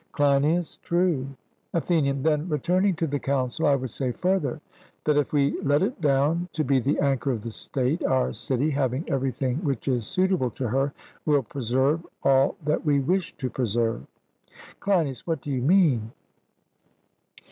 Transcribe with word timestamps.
CLEINIAS: 0.13 0.77
True. 0.77 1.27
ATHENIAN: 1.75 2.23
Then, 2.23 2.49
returning 2.49 2.95
to 2.95 3.05
the 3.05 3.19
council, 3.19 3.67
I 3.67 3.75
would 3.75 3.91
say 3.91 4.11
further, 4.11 4.59
that 5.03 5.15
if 5.15 5.31
we 5.31 5.61
let 5.61 5.83
it 5.83 6.01
down 6.01 6.49
to 6.53 6.63
be 6.63 6.79
the 6.79 6.97
anchor 6.99 7.29
of 7.31 7.43
the 7.43 7.51
state, 7.51 8.03
our 8.03 8.33
city, 8.33 8.71
having 8.71 9.07
everything 9.07 9.57
which 9.57 9.87
is 9.87 10.07
suitable 10.07 10.49
to 10.57 10.67
her, 10.69 10.91
will 11.23 11.43
preserve 11.43 12.03
all 12.23 12.55
that 12.65 12.83
we 12.83 12.99
wish 12.99 13.37
to 13.37 13.51
preserve. 13.51 14.01
CLEINIAS: 14.79 15.27
What 15.27 15.39
do 15.39 15.51
you 15.51 15.61
mean? 15.61 16.11